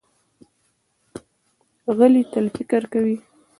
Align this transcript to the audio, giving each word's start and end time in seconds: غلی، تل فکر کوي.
غلی، 1.97 2.23
تل 2.31 2.45
فکر 2.55 2.81
کوي. 2.93 3.15